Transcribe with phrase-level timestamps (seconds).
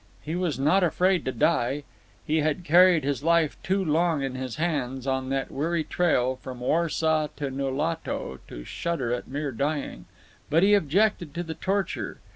[0.23, 1.83] He was not afraid to die.
[2.25, 6.61] He had carried his life too long in his hands, on that weary trail from
[6.61, 10.05] Warsaw to Nulato, to shudder at mere dying.
[10.49, 12.17] But he objected to the torture.